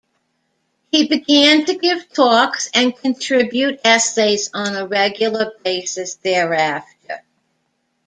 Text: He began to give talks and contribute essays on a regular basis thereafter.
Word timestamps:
He 0.91 1.07
began 1.07 1.65
to 1.65 1.75
give 1.77 2.11
talks 2.11 2.71
and 2.73 2.97
contribute 2.97 3.79
essays 3.85 4.49
on 4.51 4.75
a 4.75 4.87
regular 4.87 5.53
basis 5.63 6.15
thereafter. 6.15 7.21